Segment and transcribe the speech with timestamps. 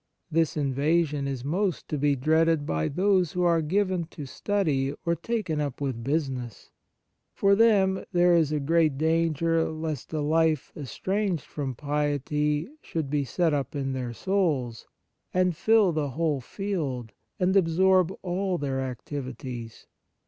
[0.31, 5.13] This invasion is most to be dreaded by those who are given to study or
[5.15, 6.71] taken up with business.
[7.35, 13.23] For them there is a great danger lest a life estranged from piety should be
[13.23, 14.87] set up in their souls,
[15.35, 19.85] and fill the whole field, and absorb all their activities.